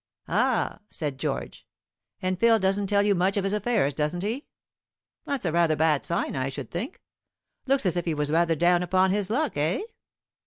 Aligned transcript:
"Ah," 0.27 0.79
said 0.89 1.19
George, 1.19 1.63
"and 2.23 2.39
Phil 2.39 2.57
doesn't 2.57 2.87
tell 2.87 3.03
you 3.03 3.13
much 3.13 3.37
of 3.37 3.43
his 3.43 3.53
affairs, 3.53 3.93
doesn't 3.93 4.23
he? 4.23 4.47
That's 5.25 5.45
rather 5.45 5.75
a 5.75 5.77
bad 5.77 6.03
sign, 6.03 6.35
I 6.35 6.49
should 6.49 6.71
think. 6.71 7.03
Looks 7.67 7.85
as 7.85 7.95
if 7.95 8.05
he 8.05 8.15
was 8.15 8.31
rather 8.31 8.55
down 8.55 8.81
upon 8.81 9.11
his 9.11 9.29
luck, 9.29 9.55
eh?" 9.57 9.81